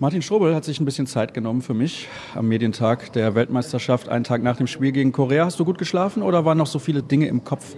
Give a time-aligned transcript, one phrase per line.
[0.00, 2.06] Martin Strobel hat sich ein bisschen Zeit genommen für mich
[2.36, 5.44] am Medientag der Weltmeisterschaft, einen Tag nach dem Spiel gegen Korea.
[5.44, 7.74] Hast du gut geschlafen oder waren noch so viele Dinge im Kopf,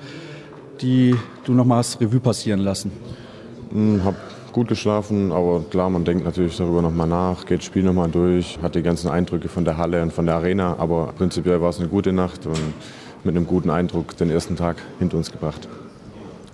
[0.82, 2.92] die du noch mal hast Revue passieren lassen?
[3.72, 4.16] Hm, hab
[4.52, 8.58] gut geschlafen, aber klar, man denkt natürlich darüber nochmal nach, geht das Spiel nochmal durch,
[8.60, 11.78] hat die ganzen Eindrücke von der Halle und von der Arena, aber prinzipiell war es
[11.78, 12.60] eine gute Nacht und
[13.24, 15.68] mit einem guten Eindruck den ersten Tag hinter uns gebracht.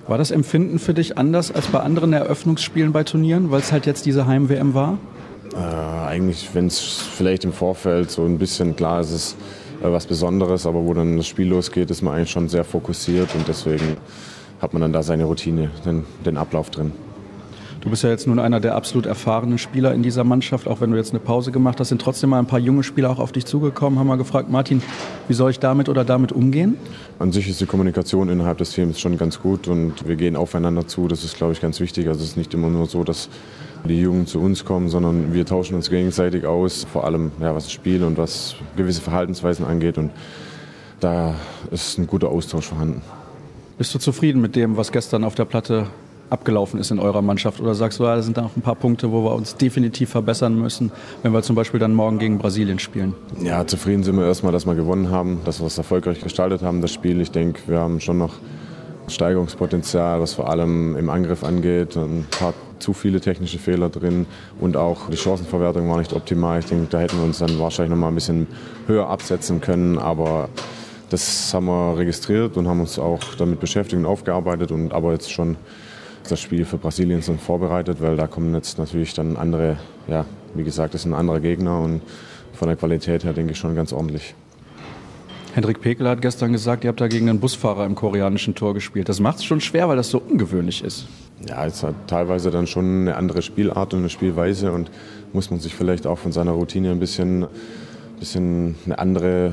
[0.06, 3.86] War das Empfinden für dich anders als bei anderen Eröffnungsspielen bei Turnieren, weil es halt
[3.86, 4.98] jetzt diese Heim-WM war?
[5.54, 9.36] Äh, eigentlich, wenn es vielleicht im Vorfeld so ein bisschen klar ist, ist
[9.82, 13.34] äh, was Besonderes, aber wo dann das Spiel losgeht, ist man eigentlich schon sehr fokussiert
[13.34, 13.96] und deswegen
[14.60, 16.92] hat man dann da seine Routine, den, den Ablauf drin.
[17.86, 20.90] Du bist ja jetzt nun einer der absolut erfahrenen Spieler in dieser Mannschaft, auch wenn
[20.90, 21.90] du jetzt eine Pause gemacht hast.
[21.90, 24.82] Sind trotzdem mal ein paar junge Spieler auch auf dich zugekommen, haben mal gefragt, Martin,
[25.28, 26.76] wie soll ich damit oder damit umgehen?
[27.20, 30.88] An sich ist die Kommunikation innerhalb des Teams schon ganz gut und wir gehen aufeinander
[30.88, 31.06] zu.
[31.06, 32.08] Das ist, glaube ich, ganz wichtig.
[32.08, 33.28] Also es ist nicht immer nur so, dass
[33.84, 37.64] die Jungen zu uns kommen, sondern wir tauschen uns gegenseitig aus, vor allem ja, was
[37.64, 39.98] das Spiel und was gewisse Verhaltensweisen angeht.
[39.98, 40.10] Und
[41.00, 41.34] da
[41.70, 43.02] ist ein guter Austausch vorhanden.
[43.78, 45.86] Bist du zufrieden mit dem, was gestern auf der Platte
[46.30, 47.60] abgelaufen ist in eurer Mannschaft?
[47.60, 50.58] Oder sagst du, da sind da noch ein paar Punkte, wo wir uns definitiv verbessern
[50.58, 50.90] müssen,
[51.22, 53.14] wenn wir zum Beispiel dann morgen gegen Brasilien spielen?
[53.42, 56.80] Ja, zufrieden sind wir erstmal, dass wir gewonnen haben, dass wir es erfolgreich gestaltet haben,
[56.80, 57.20] das Spiel.
[57.20, 58.34] Ich denke, wir haben schon noch
[59.08, 61.96] Steigerungspotenzial, was vor allem im Angriff angeht.
[61.96, 64.26] Ein paar zu viele technische Fehler drin
[64.60, 66.60] und auch die Chancenverwertung war nicht optimal.
[66.60, 68.46] Ich denke, da hätten wir uns dann wahrscheinlich noch mal ein bisschen
[68.86, 70.48] höher absetzen können, aber
[71.10, 75.30] das haben wir registriert und haben uns auch damit beschäftigt und aufgearbeitet und aber jetzt
[75.30, 75.56] schon
[76.28, 79.76] das Spiel für Brasilien sind vorbereitet, weil da kommen jetzt natürlich dann andere,
[80.08, 80.24] ja,
[80.54, 82.00] wie gesagt, das sind andere Gegner und
[82.52, 84.34] von der Qualität her denke ich schon ganz ordentlich.
[85.54, 89.08] Hendrik Pekel hat gestern gesagt, ihr habt da gegen einen Busfahrer im koreanischen Tor gespielt.
[89.08, 91.06] Das macht es schon schwer, weil das so ungewöhnlich ist.
[91.44, 94.90] Ja, es hat teilweise dann schon eine andere Spielart und eine Spielweise und
[95.32, 97.46] muss man sich vielleicht auch von seiner Routine ein bisschen,
[98.18, 99.52] bisschen eine andere,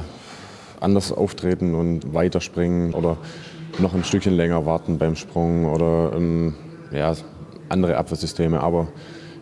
[0.79, 3.17] anders auftreten und weiterspringen oder
[3.79, 6.55] noch ein Stückchen länger warten beim Sprung oder ähm,
[6.91, 7.13] ja,
[7.67, 8.61] andere Abwehrsysteme.
[8.61, 8.87] Aber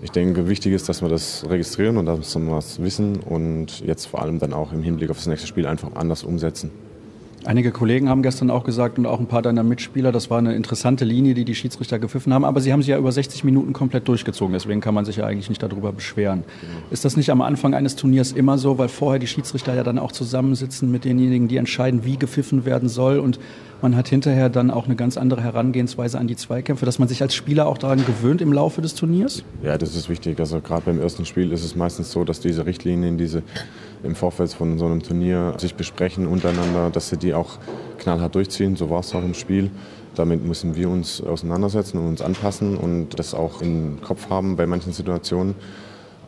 [0.02, 4.06] ich denke, wichtig ist, dass wir das registrieren und dass wir das wissen und jetzt
[4.06, 6.72] vor allem dann auch im Hinblick auf das nächste Spiel einfach anders umsetzen.
[7.44, 10.54] Einige Kollegen haben gestern auch gesagt und auch ein paar deiner Mitspieler, das war eine
[10.54, 13.74] interessante Linie, die die Schiedsrichter gepfiffen haben, aber sie haben sie ja über 60 Minuten
[13.74, 16.44] komplett durchgezogen, deswegen kann man sich ja eigentlich nicht darüber beschweren.
[16.92, 19.98] Ist das nicht am Anfang eines Turniers immer so, weil vorher die Schiedsrichter ja dann
[19.98, 23.18] auch zusammensitzen mit denjenigen, die entscheiden, wie gepfiffen werden soll?
[23.18, 23.40] Und
[23.82, 27.22] man hat hinterher dann auch eine ganz andere Herangehensweise an die Zweikämpfe, dass man sich
[27.22, 29.44] als Spieler auch daran gewöhnt im Laufe des Turniers?
[29.64, 30.40] Ja, das ist wichtig.
[30.40, 33.44] Also gerade beim ersten Spiel ist es meistens so, dass diese Richtlinien, diese
[34.04, 37.58] im Vorfeld von so einem Turnier sich besprechen untereinander, dass sie die auch
[38.00, 38.76] knallhart durchziehen.
[38.76, 39.72] So war es auch im Spiel.
[40.16, 44.68] Damit müssen wir uns auseinandersetzen und uns anpassen und das auch im Kopf haben bei
[44.68, 45.56] manchen Situationen.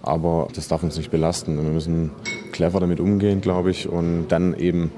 [0.01, 1.55] Aber das darf uns nicht belasten.
[1.55, 2.11] Wir müssen
[2.51, 4.91] clever damit umgehen, glaube ich, und dann eben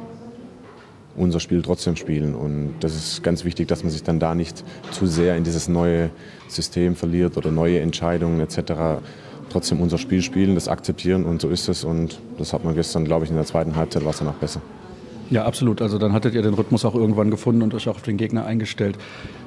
[1.16, 2.36] unser Spiel trotzdem spielen.
[2.36, 5.68] Und das ist ganz wichtig, dass man sich dann da nicht zu sehr in dieses
[5.68, 6.10] neue
[6.48, 9.02] System verliert oder neue Entscheidungen etc.
[9.50, 11.84] Trotzdem unser Spiel spielen, das akzeptieren und so ist es.
[11.84, 14.34] Und das hat man gestern, glaube ich, in der zweiten Halbzeit war es dann auch
[14.34, 14.62] besser.
[15.30, 15.82] Ja, absolut.
[15.82, 18.46] Also dann hattet ihr den Rhythmus auch irgendwann gefunden und euch auch auf den Gegner
[18.46, 18.98] eingestellt.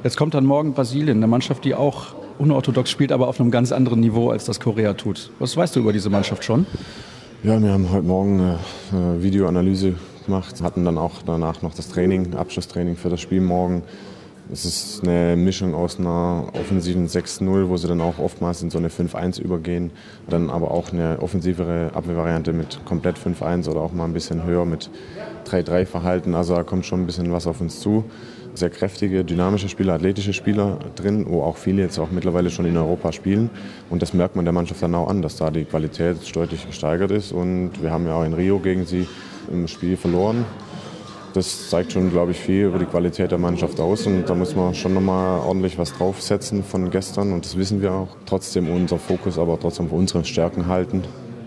[0.02, 3.70] Jetzt kommt dann morgen Brasilien, eine Mannschaft, die auch unorthodox spielt, aber auf einem ganz
[3.70, 5.30] anderen Niveau, als das Korea tut.
[5.38, 6.66] Was weißt du über diese Mannschaft schon?
[7.44, 8.58] Ja, wir haben heute Morgen
[8.90, 9.94] eine Videoanalyse
[10.28, 13.82] gemacht, hatten dann auch danach noch das Training, Abschlusstraining für das Spiel morgen.
[14.52, 18.78] Es ist eine Mischung aus einer offensiven 6-0, wo sie dann auch oftmals in so
[18.78, 19.90] eine 5-1 übergehen.
[20.28, 24.64] Dann aber auch eine offensivere Abwehrvariante mit komplett 5-1 oder auch mal ein bisschen höher
[24.64, 24.90] mit
[25.46, 26.34] 3-3 Verhalten.
[26.34, 28.04] Also da kommt schon ein bisschen was auf uns zu.
[28.54, 32.76] Sehr kräftige, dynamische Spieler, athletische Spieler drin, wo auch viele jetzt auch mittlerweile schon in
[32.76, 33.50] Europa spielen.
[33.90, 37.10] Und das merkt man der Mannschaft dann auch an, dass da die Qualität deutlich gesteigert
[37.10, 37.32] ist.
[37.32, 39.06] Und wir haben ja auch in Rio gegen sie
[39.52, 40.44] im Spiel verloren.
[41.34, 44.56] Das zeigt schon, glaube ich, viel über die Qualität der Mannschaft aus und da muss
[44.56, 48.08] man schon nochmal ordentlich was draufsetzen von gestern und das wissen wir auch.
[48.26, 51.02] Trotzdem unser Fokus, aber trotzdem unsere Stärken halten.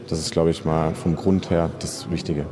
[0.08, 2.46] Das ist, glaube ich, mal vom Grund her das Wichtige.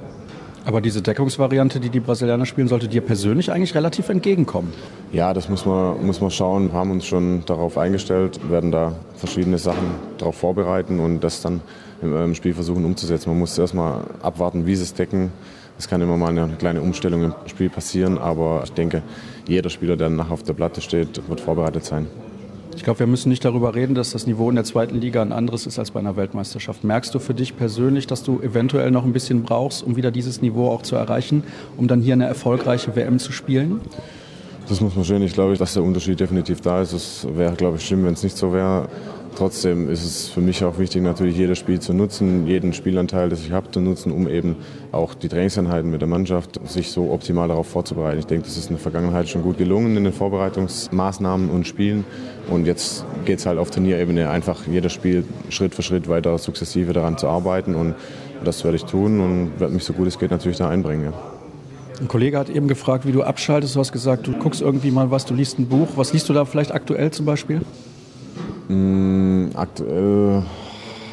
[0.69, 4.71] Aber diese Deckungsvariante, die die Brasilianer spielen, sollte dir persönlich eigentlich relativ entgegenkommen.
[5.11, 6.71] Ja, das muss man, muss man schauen.
[6.71, 11.61] Wir haben uns schon darauf eingestellt, werden da verschiedene Sachen darauf vorbereiten und das dann
[12.03, 13.31] im Spiel versuchen umzusetzen.
[13.31, 15.31] Man muss erstmal abwarten, wie sie es decken.
[15.79, 19.01] Es kann immer mal eine kleine Umstellung im Spiel passieren, aber ich denke,
[19.47, 22.05] jeder Spieler, der nachher auf der Platte steht, wird vorbereitet sein.
[22.79, 25.33] Ich glaube, wir müssen nicht darüber reden, dass das Niveau in der zweiten Liga ein
[25.33, 26.85] anderes ist als bei einer Weltmeisterschaft.
[26.85, 30.41] Merkst du für dich persönlich, dass du eventuell noch ein bisschen brauchst, um wieder dieses
[30.41, 31.43] Niveau auch zu erreichen,
[31.75, 33.81] um dann hier eine erfolgreiche WM zu spielen?
[34.69, 35.21] Das muss man sehen.
[35.23, 36.93] Ich glaube, dass der Unterschied definitiv da ist.
[36.93, 38.87] Es wäre, glaube ich, schlimm, wenn es nicht so wäre.
[39.35, 43.41] Trotzdem ist es für mich auch wichtig, natürlich jedes Spiel zu nutzen, jeden Spielanteil, das
[43.41, 44.57] ich habe, zu nutzen, um eben
[44.91, 48.19] auch die Trainingseinheiten mit der Mannschaft sich so optimal darauf vorzubereiten.
[48.19, 52.05] Ich denke, das ist in der Vergangenheit schon gut gelungen in den Vorbereitungsmaßnahmen und Spielen.
[52.49, 56.91] Und jetzt geht es halt auf Turnierebene einfach jedes Spiel Schritt für Schritt weiter sukzessive
[56.91, 57.75] daran zu arbeiten.
[57.75, 57.95] Und
[58.43, 61.13] das werde ich tun und werde mich so gut es geht natürlich da einbringen.
[62.01, 63.75] Ein Kollege hat eben gefragt, wie du abschaltest.
[63.75, 65.89] Du hast gesagt, du guckst irgendwie mal was, du liest ein Buch.
[65.95, 67.61] Was liest du da vielleicht aktuell zum Beispiel?
[68.69, 70.43] Mm, aktuell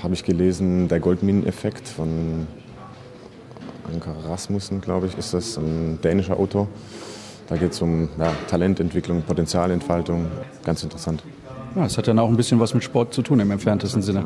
[0.02, 2.46] habe ich gelesen Der Goldmineneffekt von
[3.92, 6.68] Anker Rasmussen, glaube ich, ist das, ein dänischer Autor.
[7.48, 10.26] Da geht es um ja, Talententwicklung, Potenzialentfaltung.
[10.64, 11.22] Ganz interessant.
[11.74, 14.24] Ja, das hat dann auch ein bisschen was mit Sport zu tun im entferntesten Sinne.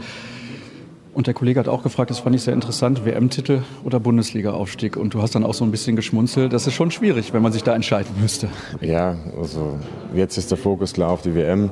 [1.12, 4.97] Und der Kollege hat auch gefragt, das fand ich sehr interessant, WM-Titel oder Bundesliga-Aufstieg.
[4.97, 6.53] Und du hast dann auch so ein bisschen geschmunzelt.
[6.53, 8.49] Das ist schon schwierig, wenn man sich da entscheiden müsste.
[8.81, 9.79] Ja, also
[10.15, 11.71] jetzt ist der Fokus klar auf die WM.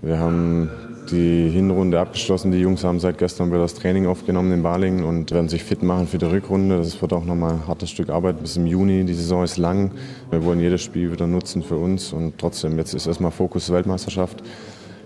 [0.00, 0.70] Wir haben
[1.10, 2.50] die Hinrunde abgeschlossen.
[2.50, 5.82] Die Jungs haben seit gestern wieder das Training aufgenommen in Balingen und werden sich fit
[5.82, 6.78] machen für die Rückrunde.
[6.78, 9.04] Das wird auch nochmal ein hartes Stück Arbeit bis im Juni.
[9.04, 9.92] Die Saison ist lang.
[10.30, 14.42] Wir wollen jedes Spiel wieder nutzen für uns und trotzdem, jetzt ist erstmal Fokus Weltmeisterschaft.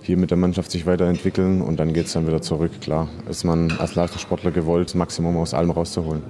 [0.02, 2.72] Hier mit der Mannschaft sich weiterentwickeln und dann geht es dann wieder zurück.
[2.80, 6.22] Klar, ist man als Leistungssportler gewollt, Maximum aus allem rauszuholen.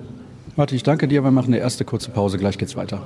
[0.57, 1.25] Martin, ich danke dir.
[1.25, 2.37] Wir machen eine erste kurze Pause.
[2.37, 3.03] Gleich geht's weiter.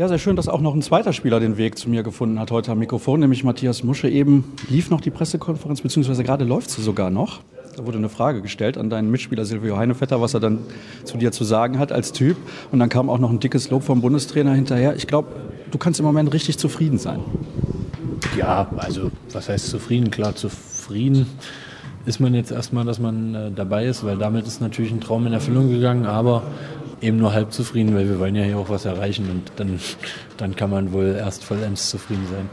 [0.00, 2.50] Ja, sehr schön, dass auch noch ein zweiter Spieler den Weg zu mir gefunden hat
[2.50, 4.08] heute am Mikrofon, nämlich Matthias Musche.
[4.08, 7.40] Eben lief noch die Pressekonferenz, beziehungsweise gerade läuft sie sogar noch.
[7.76, 10.60] Da wurde eine Frage gestellt an deinen Mitspieler Silvio Heinevetter, was er dann
[11.04, 12.38] zu dir zu sagen hat als Typ.
[12.72, 14.96] Und dann kam auch noch ein dickes Lob vom Bundestrainer hinterher.
[14.96, 15.28] Ich glaube,
[15.70, 17.20] du kannst im Moment richtig zufrieden sein.
[18.38, 20.10] Ja, also was heißt zufrieden?
[20.10, 21.26] Klar, zufrieden
[22.06, 25.26] ist man jetzt erstmal, dass man äh, dabei ist, weil damit ist natürlich ein Traum
[25.26, 26.44] in Erfüllung gegangen, aber
[27.00, 29.78] eben nur halb zufrieden, weil wir wollen ja hier auch was erreichen und dann,
[30.36, 32.48] dann kann man wohl erst vollends zufrieden sein.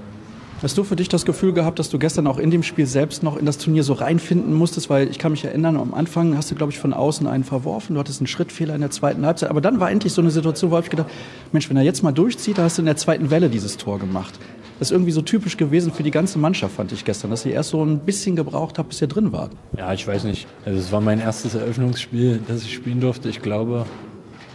[0.63, 3.21] Hast du für dich das Gefühl gehabt, dass du gestern auch in dem Spiel selbst
[3.21, 4.89] noch in das Turnier so reinfinden musstest?
[4.89, 7.93] Weil ich kann mich erinnern, am Anfang hast du, glaube ich, von außen einen verworfen.
[7.93, 9.51] Du hattest einen Schrittfehler in der zweiten Halbzeit.
[9.51, 11.11] Aber dann war endlich so eine Situation, wo ich gedacht
[11.51, 13.99] Mensch, wenn er jetzt mal durchzieht, da hast du in der zweiten Welle dieses Tor
[13.99, 14.33] gemacht.
[14.79, 17.51] Das ist irgendwie so typisch gewesen für die ganze Mannschaft, fand ich gestern, dass sie
[17.51, 19.51] erst so ein bisschen gebraucht hat, bis ihr drin wart.
[19.77, 20.47] Ja, ich weiß nicht.
[20.65, 23.29] Also es war mein erstes Eröffnungsspiel, das ich spielen durfte.
[23.29, 23.85] Ich glaube,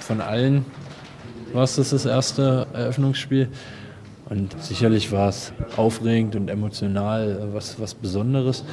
[0.03, 0.65] von allen
[1.53, 3.49] war es das, erste Eröffnungsspiel.
[4.29, 8.65] Und sicherlich war es aufregend und emotional was, was Besonderes.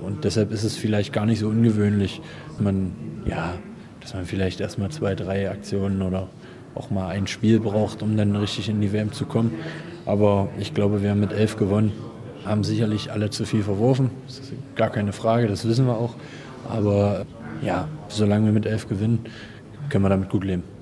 [0.00, 2.20] Und deshalb ist es vielleicht gar nicht so ungewöhnlich,
[2.58, 2.92] man,
[3.24, 3.54] ja,
[4.00, 6.28] dass man vielleicht erstmal zwei, drei Aktionen oder
[6.74, 9.52] auch mal ein Spiel braucht, um dann richtig in die WM zu kommen.
[10.06, 11.92] Aber ich glaube, wir haben mit elf gewonnen,
[12.44, 14.10] haben sicherlich alle zu viel verworfen.
[14.26, 16.14] Das ist gar keine Frage, das wissen wir auch.
[16.68, 17.24] Aber
[17.62, 19.20] ja, solange wir mit elf gewinnen,
[19.88, 20.73] können wir damit gut leben.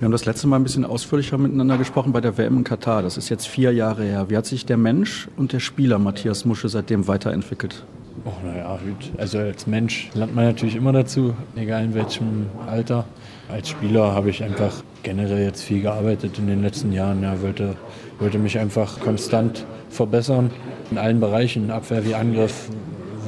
[0.00, 3.02] Wir haben das letzte Mal ein bisschen ausführlicher miteinander gesprochen bei der WM in Katar.
[3.02, 4.30] Das ist jetzt vier Jahre her.
[4.30, 7.84] Wie hat sich der Mensch und der Spieler Matthias Musche seitdem weiterentwickelt?
[8.24, 8.78] Oh, naja.
[9.18, 13.04] Also als Mensch lernt man natürlich immer dazu, egal in welchem Alter.
[13.50, 17.22] Als Spieler habe ich einfach generell jetzt viel gearbeitet in den letzten Jahren.
[17.22, 17.76] Ja, wollte,
[18.20, 20.50] wollte mich einfach konstant verbessern
[20.90, 22.70] in allen Bereichen, Abwehr wie Angriff,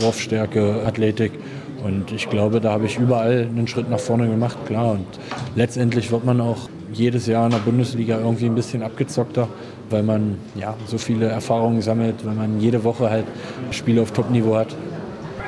[0.01, 1.33] Wurfstärke, Athletik.
[1.85, 4.93] Und ich glaube, da habe ich überall einen Schritt nach vorne gemacht, klar.
[4.93, 5.07] Und
[5.57, 9.49] letztendlich wird man auch jedes Jahr in der Bundesliga irgendwie ein bisschen abgezockter,
[9.91, 13.25] weil man ja so viele Erfahrungen sammelt, weil man jede Woche halt
[13.71, 14.77] Spiele auf Top-Niveau hat.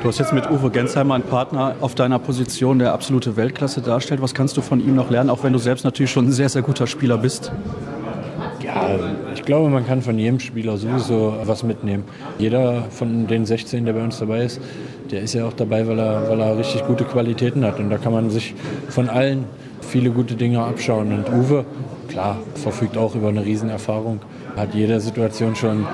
[0.01, 4.21] Du hast jetzt mit Uwe Gensheimer einen Partner auf deiner Position, der absolute Weltklasse darstellt.
[4.21, 6.49] Was kannst du von ihm noch lernen, auch wenn du selbst natürlich schon ein sehr,
[6.49, 7.51] sehr guter Spieler bist?
[8.61, 8.89] Ja,
[9.33, 12.03] ich glaube, man kann von jedem Spieler sowieso was mitnehmen.
[12.37, 14.59] Jeder von den 16, der bei uns dabei ist,
[15.11, 17.79] der ist ja auch dabei, weil er, weil er richtig gute Qualitäten hat.
[17.79, 18.55] Und da kann man sich
[18.89, 19.45] von allen
[19.81, 21.11] viele gute Dinge abschauen.
[21.13, 21.65] Und Uwe,
[22.07, 24.19] klar, verfügt auch über eine Riesenerfahrung,
[24.55, 25.85] hat jede Situation schon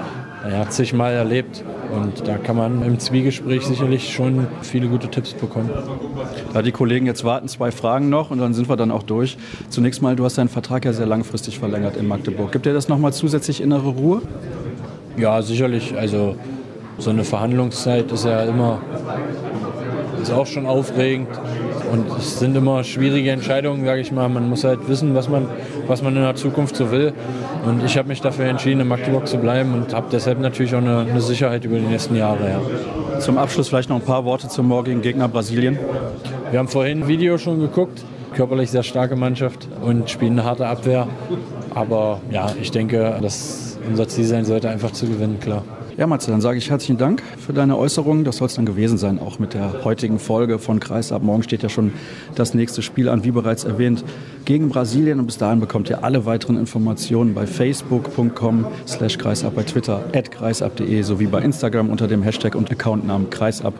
[0.43, 1.63] naja, zigmal erlebt.
[1.93, 5.69] Und da kann man im Zwiegespräch sicherlich schon viele gute Tipps bekommen.
[6.53, 9.37] Da die Kollegen jetzt warten, zwei Fragen noch und dann sind wir dann auch durch.
[9.69, 12.53] Zunächst mal, du hast deinen Vertrag ja sehr langfristig verlängert in Magdeburg.
[12.53, 14.21] Gibt dir das nochmal zusätzlich innere Ruhe?
[15.17, 15.97] Ja, sicherlich.
[15.97, 16.37] Also
[16.97, 18.79] so eine Verhandlungszeit ist ja immer
[20.21, 21.29] ist auch schon aufregend
[21.91, 24.29] und es sind immer schwierige Entscheidungen, sage ich mal.
[24.29, 25.47] Man muss halt wissen, was man,
[25.87, 27.13] was man in der Zukunft so will.
[27.65, 30.79] Und ich habe mich dafür entschieden, in Magdeburg zu bleiben und habe deshalb natürlich auch
[30.79, 32.49] eine, eine, Sicherheit über die nächsten Jahre.
[32.49, 33.19] Ja.
[33.19, 35.77] Zum Abschluss vielleicht noch ein paar Worte zum morgigen Gegner Brasilien.
[36.51, 38.03] Wir haben vorhin ein Video schon geguckt.
[38.35, 41.07] Körperlich sehr starke Mannschaft und spielen eine harte Abwehr.
[41.75, 45.63] Aber ja, ich denke, dass unser Ziel sein sollte, einfach zu gewinnen, klar.
[45.97, 48.23] Ja, Matze, dann sage ich herzlichen Dank für deine Äußerungen.
[48.23, 51.21] Das soll es dann gewesen sein, auch mit der heutigen Folge von Kreisab.
[51.21, 51.91] Morgen steht ja schon
[52.33, 54.03] das nächste Spiel an, wie bereits erwähnt,
[54.45, 55.19] gegen Brasilien.
[55.19, 60.31] Und bis dahin bekommt ihr alle weiteren Informationen bei facebook.com slash kreisab, bei Twitter at
[60.31, 63.73] kreisab.de sowie bei Instagram unter dem Hashtag und Accountnamen kreisab.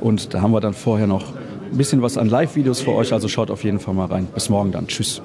[0.00, 1.32] Und da haben wir dann vorher noch
[1.72, 4.28] ein bisschen was an Live-Videos für euch, also schaut auf jeden Fall mal rein.
[4.34, 4.86] Bis morgen dann.
[4.86, 5.22] Tschüss.